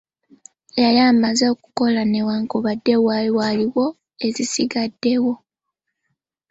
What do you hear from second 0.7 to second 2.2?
Yali amaze okukola